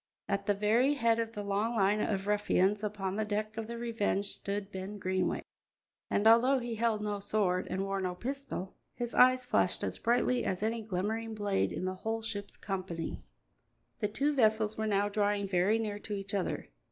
[0.27, 3.77] At the very head of the long line of ruffians upon the deck of the
[3.77, 5.43] Revenge stood Ben Greenway;
[6.09, 10.43] and, although he held no sword and wore no pistol, his eyes flashed as brightly
[10.43, 13.21] as any glimmering blade in the whole ship's company.
[13.99, 16.69] The two vessels were now drawing very near to each other.